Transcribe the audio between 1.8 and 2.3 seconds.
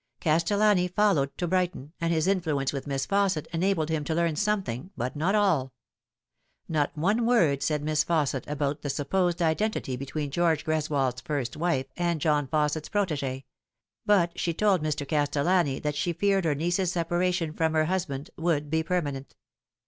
and his